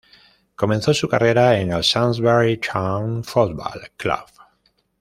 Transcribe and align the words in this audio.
Comenzó 0.55 0.95
su 0.95 1.07
carrera 1.07 1.59
en 1.59 1.71
el 1.73 1.81
Shrewsbury 1.81 2.57
Town 2.57 3.23
Football 3.23 3.87
Club. 3.97 4.25